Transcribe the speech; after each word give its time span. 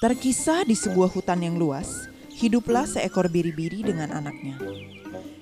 Terkisah 0.00 0.64
di 0.64 0.72
sebuah 0.72 1.12
hutan 1.12 1.44
yang 1.44 1.60
luas, 1.60 2.08
hiduplah 2.32 2.88
seekor 2.88 3.28
biri-biri 3.28 3.84
dengan 3.84 4.08
anaknya. 4.16 4.56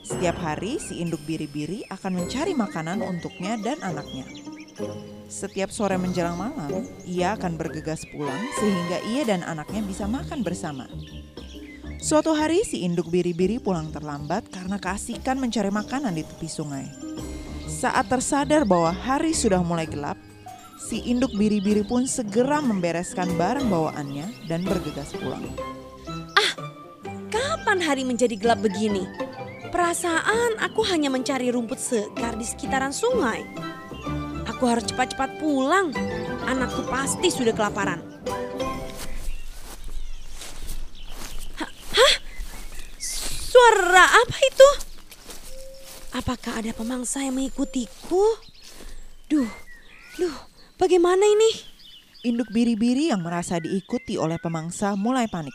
Setiap 0.03 0.34
hari 0.34 0.83
si 0.83 0.99
induk 0.99 1.23
biri-biri 1.31 1.87
akan 1.87 2.18
mencari 2.18 2.58
makanan 2.58 2.99
untuknya 3.07 3.55
dan 3.63 3.79
anaknya. 3.86 4.26
Setiap 5.31 5.71
sore 5.71 5.94
menjelang 5.94 6.34
malam, 6.34 6.83
ia 7.07 7.39
akan 7.39 7.55
bergegas 7.55 8.02
pulang 8.11 8.43
sehingga 8.59 8.98
ia 9.07 9.23
dan 9.23 9.46
anaknya 9.46 9.79
bisa 9.86 10.11
makan 10.11 10.43
bersama. 10.43 10.90
Suatu 12.02 12.34
hari 12.34 12.66
si 12.66 12.82
induk 12.82 13.14
biri-biri 13.14 13.62
pulang 13.62 13.95
terlambat 13.95 14.50
karena 14.50 14.82
keasikan 14.82 15.38
mencari 15.38 15.70
makanan 15.70 16.18
di 16.18 16.27
tepi 16.27 16.50
sungai. 16.50 16.90
Saat 17.70 18.11
tersadar 18.11 18.66
bahwa 18.66 18.90
hari 18.90 19.38
sudah 19.38 19.62
mulai 19.62 19.86
gelap, 19.86 20.18
si 20.79 21.03
induk 21.05 21.35
biri-biri 21.35 21.83
pun 21.83 22.07
segera 22.07 22.63
membereskan 22.63 23.35
barang 23.35 23.67
bawaannya 23.67 24.47
dan 24.47 24.63
bergegas 24.63 25.13
pulang. 25.19 25.43
Kapan 27.29 27.85
hari 27.85 28.03
menjadi 28.07 28.32
gelap 28.39 28.64
begini? 28.64 29.05
Perasaan 29.69 30.57
aku 30.64 30.81
hanya 30.89 31.13
mencari 31.13 31.53
rumput 31.53 31.77
segar 31.77 32.33
di 32.38 32.46
sekitaran 32.48 32.96
sungai. 32.96 33.45
Aku 34.48 34.64
harus 34.64 34.88
cepat-cepat 34.88 35.36
pulang. 35.36 35.92
Anakku 36.48 36.88
pasti 36.88 37.28
sudah 37.28 37.52
kelaparan. 37.52 38.00
Hah? 41.60 41.69
Hah? 41.69 42.14
Suara 43.52 44.06
apa 44.08 44.36
itu? 44.48 44.69
Apakah 46.16 46.64
ada 46.64 46.72
pemangsa 46.72 47.20
yang 47.20 47.36
mengikutiku? 47.36 48.24
Duh, 49.28 49.52
duh, 50.16 50.38
bagaimana 50.78 51.27
ini? 51.27 51.50
Induk 52.24 52.50
biri-biri 52.55 53.10
yang 53.10 53.23
merasa 53.23 53.59
diikuti 53.59 54.14
oleh 54.19 54.38
pemangsa 54.38 54.95
mulai 54.95 55.27
panik. 55.27 55.55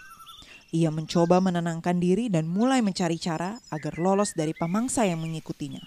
Ia 0.73 0.89
mencoba 0.89 1.37
menenangkan 1.37 1.97
diri 1.97 2.27
dan 2.27 2.49
mulai 2.49 2.81
mencari 2.81 3.15
cara 3.17 3.57
agar 3.69 3.95
lolos 3.97 4.33
dari 4.35 4.51
pemangsa 4.51 5.05
yang 5.07 5.21
mengikutinya. 5.21 5.81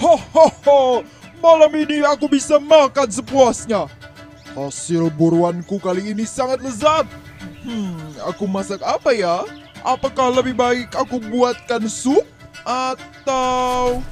Ho 0.00 0.14
ho 0.16 0.46
ho, 0.66 0.80
malam 1.42 1.72
ini 1.74 2.02
aku 2.02 2.30
bisa 2.30 2.58
makan 2.58 3.10
sepuasnya. 3.10 3.86
Hasil 4.54 5.10
buruanku 5.14 5.78
kali 5.78 6.10
ini 6.10 6.26
sangat 6.26 6.62
lezat. 6.62 7.06
Hmm, 7.62 8.14
aku 8.26 8.46
masak 8.50 8.82
apa 8.82 9.14
ya? 9.14 9.44
Apakah 9.80 10.28
lebih 10.32 10.54
baik 10.54 10.92
aku 10.92 11.22
buatkan 11.22 11.86
sup 11.88 12.26
atau 12.62 14.04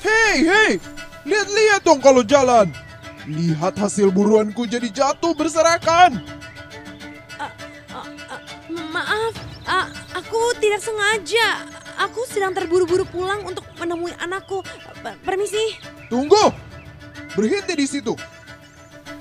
Hei, 0.00 0.40
hei, 0.40 0.72
lihat-lihat 1.28 1.84
dong 1.84 2.00
kalau 2.00 2.24
jalan. 2.24 2.72
Lihat 3.28 3.76
hasil 3.76 4.08
buruanku 4.08 4.64
jadi 4.64 4.88
jatuh 4.88 5.36
berserakan. 5.36 6.24
Maaf, 8.90 9.34
a- 9.66 9.90
aku 10.16 10.54
tidak 10.58 10.80
sengaja. 10.80 11.66
Aku 12.00 12.24
sedang 12.24 12.56
terburu-buru 12.56 13.04
pulang 13.04 13.44
untuk 13.44 13.66
menemui 13.76 14.16
anakku. 14.16 14.64
Per- 15.04 15.20
Permisi. 15.20 15.76
Tunggu, 16.08 16.50
berhenti 17.36 17.74
di 17.76 17.86
situ. 17.86 18.16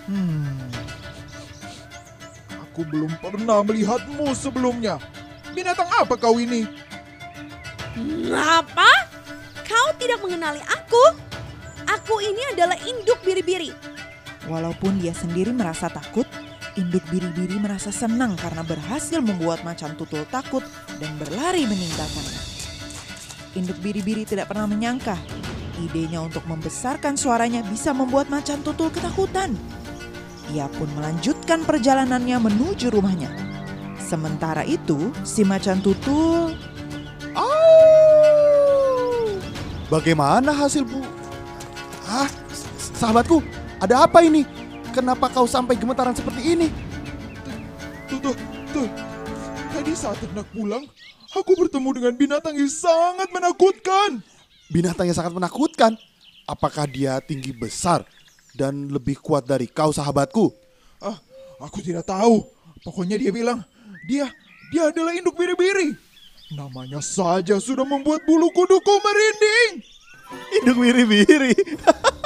Hmm, 0.10 0.58
aku 2.58 2.82
belum 2.88 3.14
pernah 3.22 3.62
melihatmu 3.62 4.32
sebelumnya. 4.34 4.98
Binatang 5.54 5.86
apa 5.92 6.18
kau 6.18 6.40
ini? 6.42 6.66
Apa? 8.34 8.90
Kau 9.68 9.90
tidak 10.02 10.24
mengenali 10.24 10.64
aku? 10.66 11.04
Aku 11.90 12.22
ini 12.22 12.42
adalah 12.54 12.78
induk 12.80 13.22
biri-biri. 13.22 13.70
Walaupun 14.50 14.98
dia 14.98 15.14
sendiri 15.14 15.54
merasa 15.54 15.88
takut, 15.94 16.26
induk 16.74 17.06
biri-biri 17.14 17.62
merasa 17.62 17.94
senang 17.94 18.34
karena 18.34 18.66
berhasil 18.66 19.22
membuat 19.22 19.62
macan 19.62 19.94
tutul 19.94 20.26
takut 20.28 20.66
dan 20.98 21.14
berlari 21.22 21.70
meninggalkannya. 21.70 22.42
Induk 23.54 23.78
biri-biri 23.80 24.26
tidak 24.26 24.50
pernah 24.50 24.66
menyangka 24.66 25.16
idenya 25.80 26.20
untuk 26.20 26.44
membesarkan 26.50 27.16
suaranya 27.16 27.64
bisa 27.64 27.96
membuat 27.96 28.28
macan 28.28 28.60
tutul 28.66 28.92
ketakutan. 28.92 29.56
Ia 30.50 30.66
pun 30.68 30.90
melanjutkan 30.98 31.64
perjalanannya 31.64 32.38
menuju 32.42 32.90
rumahnya. 32.90 33.30
Sementara 34.02 34.66
itu, 34.66 35.14
si 35.22 35.46
macan 35.46 35.80
tutul 35.86 36.58
Bagaimana 39.90 40.54
hasil 40.54 40.86
bu? 40.86 41.02
Ah, 42.06 42.30
sahabatku, 42.94 43.42
ada 43.80 44.04
apa 44.04 44.20
ini? 44.20 44.44
Kenapa 44.92 45.32
kau 45.32 45.48
sampai 45.48 45.80
gemetaran 45.80 46.12
seperti 46.12 46.60
ini? 46.60 46.68
Tuh, 48.12 48.20
tuh, 48.20 48.36
tuh. 48.76 48.88
Tadi 49.72 49.92
saat 49.96 50.20
hendak 50.20 50.52
pulang, 50.52 50.84
aku 51.32 51.56
bertemu 51.56 51.90
dengan 51.96 52.14
binatang 52.20 52.60
yang 52.60 52.68
sangat 52.68 53.32
menakutkan. 53.32 54.20
Binatang 54.68 55.08
yang 55.08 55.16
sangat 55.16 55.32
menakutkan. 55.32 55.96
Apakah 56.44 56.90
dia 56.90 57.22
tinggi 57.24 57.56
besar 57.56 58.04
dan 58.58 58.92
lebih 58.92 59.22
kuat 59.22 59.48
dari 59.48 59.70
kau 59.70 59.96
sahabatku? 59.96 60.52
Ah, 61.00 61.16
aku 61.64 61.80
tidak 61.80 62.04
tahu. 62.04 62.44
Pokoknya 62.84 63.16
dia 63.16 63.32
bilang, 63.32 63.64
dia, 64.10 64.28
dia 64.76 64.92
adalah 64.92 65.16
induk 65.16 65.40
biri-biri. 65.40 65.96
Namanya 66.52 67.00
saja 67.00 67.62
sudah 67.62 67.86
membuat 67.86 68.26
bulu 68.28 68.50
kuduku 68.52 68.94
merinding. 69.00 69.72
Induk 70.60 70.78
biri-biri. 70.82 71.54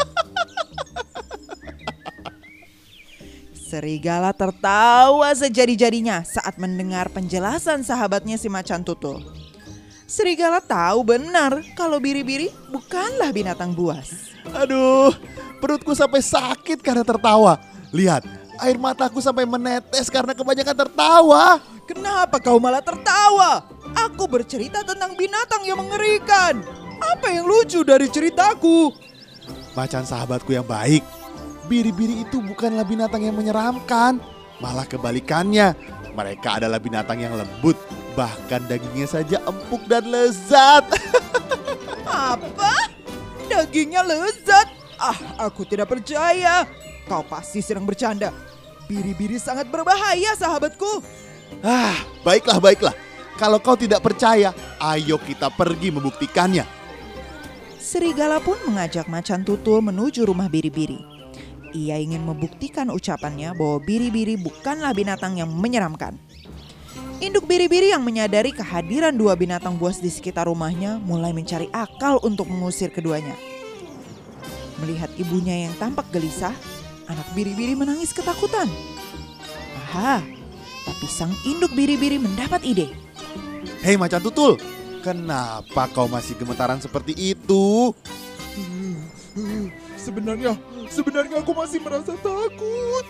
Serigala 3.73 4.29
tertawa 4.37 5.33
sejadi-jadinya 5.33 6.21
saat 6.21 6.61
mendengar 6.61 7.09
penjelasan 7.09 7.81
sahabatnya 7.81 8.37
si 8.37 8.45
macan 8.45 8.85
tutul. 8.85 9.17
Serigala 10.05 10.61
tahu 10.61 11.01
benar 11.01 11.57
kalau 11.73 11.97
biri-biri 11.97 12.53
bukanlah 12.69 13.33
binatang 13.33 13.73
buas. 13.73 14.29
Aduh, 14.53 15.09
perutku 15.57 15.97
sampai 15.97 16.21
sakit 16.21 16.85
karena 16.85 17.01
tertawa. 17.01 17.57
Lihat, 17.89 18.21
air 18.61 18.77
mataku 18.77 19.17
sampai 19.25 19.49
menetes 19.49 20.05
karena 20.05 20.37
kebanyakan 20.37 20.77
tertawa. 20.85 21.57
Kenapa 21.89 22.37
kau 22.37 22.61
malah 22.61 22.85
tertawa? 22.85 23.65
Aku 24.05 24.29
bercerita 24.29 24.85
tentang 24.85 25.17
binatang 25.17 25.65
yang 25.65 25.81
mengerikan. 25.81 26.61
Apa 27.01 27.33
yang 27.33 27.49
lucu 27.49 27.81
dari 27.81 28.05
ceritaku? 28.05 28.93
Macan 29.73 30.05
sahabatku 30.05 30.53
yang 30.53 30.61
baik. 30.69 31.01
Biri-biri 31.67 32.27
itu 32.27 32.43
bukanlah 32.43 32.83
binatang 32.83 33.23
yang 33.23 33.39
menyeramkan. 33.39 34.19
Malah 34.59 34.87
kebalikannya. 34.87 35.73
Mereka 36.13 36.61
adalah 36.61 36.77
binatang 36.77 37.23
yang 37.23 37.33
lembut. 37.33 37.79
Bahkan 38.13 38.69
dagingnya 38.69 39.07
saja 39.09 39.37
empuk 39.47 39.81
dan 39.89 40.05
lezat. 40.05 40.85
Apa? 42.05 42.91
Dagingnya 43.49 44.05
lezat? 44.05 44.69
Ah, 45.01 45.17
aku 45.49 45.65
tidak 45.65 45.89
percaya. 45.89 46.63
Kau 47.09 47.25
pasti 47.25 47.59
sedang 47.59 47.83
bercanda. 47.83 48.31
Biri-biri 48.87 49.39
sangat 49.39 49.67
berbahaya, 49.67 50.35
sahabatku. 50.35 51.03
ah, 51.63 51.97
baiklah, 52.23 52.59
baiklah. 52.59 52.95
Kalau 53.39 53.57
kau 53.57 53.73
tidak 53.73 54.05
percaya, 54.05 54.53
ayo 54.77 55.17
kita 55.17 55.49
pergi 55.49 55.89
membuktikannya. 55.89 56.63
Serigala 57.81 58.39
pun 58.39 58.55
mengajak 58.63 59.09
macan 59.09 59.41
tutul 59.43 59.81
menuju 59.81 60.23
rumah 60.23 60.47
biri-biri. 60.47 61.12
Ia 61.73 61.97
ingin 61.97 62.21
membuktikan 62.21 62.93
ucapannya 62.93 63.57
bahwa 63.57 63.81
biri-biri 63.81 64.37
bukanlah 64.37 64.93
binatang 64.93 65.41
yang 65.41 65.49
menyeramkan. 65.49 66.21
Induk 67.17 67.49
biri-biri 67.49 67.89
yang 67.89 68.05
menyadari 68.05 68.53
kehadiran 68.53 69.17
dua 69.17 69.33
binatang 69.33 69.81
buas 69.81 69.97
di 69.97 70.13
sekitar 70.13 70.45
rumahnya 70.45 71.01
mulai 71.01 71.33
mencari 71.33 71.65
akal 71.73 72.21
untuk 72.21 72.45
mengusir 72.45 72.93
keduanya. 72.93 73.33
Melihat 74.85 75.09
ibunya 75.17 75.65
yang 75.65 75.73
tampak 75.81 76.05
gelisah, 76.13 76.53
anak 77.09 77.25
biri-biri 77.33 77.73
menangis 77.73 78.13
ketakutan. 78.13 78.69
Aha, 79.89 80.21
tapi 80.85 81.05
sang 81.09 81.33
induk 81.47 81.73
biri-biri 81.73 82.21
mendapat 82.21 82.61
ide. 82.69 82.93
Hei 83.81 83.97
macan 83.97 84.21
tutul, 84.21 84.61
kenapa 85.01 85.89
kau 85.89 86.05
masih 86.05 86.37
gemetaran 86.37 86.77
seperti 86.83 87.15
itu? 87.17 87.95
Hmm, 88.53 88.99
hmm, 89.39 89.65
Sebenarnya, 90.03 90.59
sebenarnya 90.93 91.41
aku 91.41 91.51
masih 91.57 91.81
merasa 91.81 92.13
takut. 92.21 93.05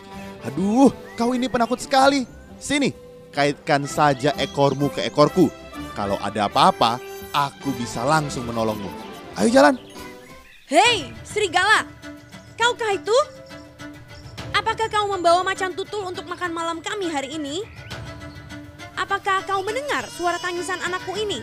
Aduh, 0.48 0.96
kau 1.20 1.36
ini 1.36 1.52
penakut 1.52 1.84
sekali. 1.84 2.24
Sini, 2.56 2.96
kaitkan 3.36 3.84
saja 3.84 4.32
ekormu 4.40 4.88
ke 4.88 5.04
ekorku. 5.04 5.52
Kalau 5.92 6.16
ada 6.24 6.48
apa-apa, 6.48 7.04
aku 7.36 7.76
bisa 7.76 8.08
langsung 8.08 8.48
menolongmu. 8.48 8.88
Ayo 9.36 9.52
jalan. 9.52 9.76
Hei, 10.72 11.12
serigala. 11.28 11.84
Kaukah 12.56 12.96
itu? 12.96 13.18
Apakah 14.54 14.88
kau 14.88 15.10
membawa 15.10 15.44
macan 15.44 15.74
tutul 15.74 16.06
untuk 16.08 16.24
makan 16.30 16.54
malam 16.54 16.78
kami 16.80 17.10
hari 17.10 17.36
ini? 17.36 17.66
Apakah 18.94 19.44
kau 19.44 19.66
mendengar 19.66 20.08
suara 20.08 20.38
tangisan 20.40 20.80
anakku 20.86 21.12
ini? 21.18 21.42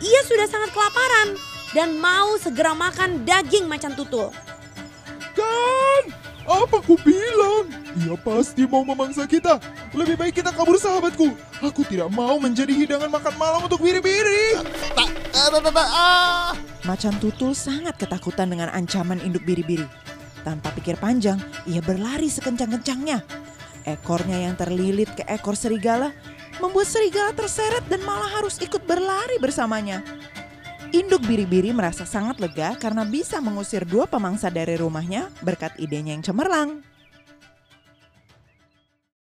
Ia 0.00 0.20
sudah 0.24 0.48
sangat 0.48 0.72
kelaparan 0.72 1.36
dan 1.76 2.00
mau 2.00 2.34
segera 2.40 2.72
makan 2.72 3.28
daging 3.28 3.68
macan 3.68 3.92
tutul. 3.92 4.32
Kan, 5.36 5.75
apa 6.46 6.78
ku 6.82 6.94
bilang? 7.02 7.66
Ia 8.06 8.14
pasti 8.22 8.62
mau 8.64 8.86
memangsa 8.86 9.26
kita. 9.26 9.58
Lebih 9.92 10.14
baik 10.14 10.40
kita 10.42 10.54
kabur 10.54 10.78
sahabatku. 10.78 11.34
Aku 11.60 11.82
tidak 11.82 12.08
mau 12.14 12.38
menjadi 12.38 12.70
hidangan 12.70 13.10
makan 13.10 13.34
malam 13.34 13.66
untuk 13.66 13.82
biri-biri. 13.82 14.58
Ah, 14.94 15.50
tak, 15.50 15.74
ah. 15.76 16.52
Macan 16.86 17.18
tutul 17.18 17.52
sangat 17.52 17.98
ketakutan 17.98 18.46
dengan 18.46 18.70
ancaman 18.70 19.18
induk 19.20 19.42
biri-biri. 19.42 19.84
Tanpa 20.46 20.70
pikir 20.70 20.94
panjang, 21.02 21.42
ia 21.66 21.82
berlari 21.82 22.30
sekencang-kencangnya. 22.30 23.26
Ekornya 23.82 24.46
yang 24.46 24.54
terlilit 24.54 25.10
ke 25.14 25.26
ekor 25.26 25.58
serigala 25.58 26.14
membuat 26.62 26.88
serigala 26.88 27.34
terseret 27.34 27.84
dan 27.90 28.00
malah 28.06 28.30
harus 28.38 28.58
ikut 28.62 28.82
berlari 28.86 29.36
bersamanya. 29.42 30.00
Induk 30.94 31.26
biri-biri 31.26 31.74
merasa 31.74 32.06
sangat 32.06 32.38
lega 32.38 32.78
karena 32.78 33.02
bisa 33.02 33.42
mengusir 33.42 33.82
dua 33.82 34.06
pemangsa 34.06 34.46
dari 34.54 34.78
rumahnya 34.78 35.26
berkat 35.42 35.74
idenya 35.82 36.14
yang 36.14 36.22
cemerlang. 36.22 36.86